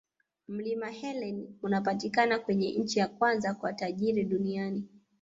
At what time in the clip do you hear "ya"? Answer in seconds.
2.99-3.07